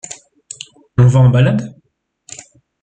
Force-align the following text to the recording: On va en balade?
On 0.97 1.05
va 1.05 1.19
en 1.19 1.29
balade? 1.29 1.75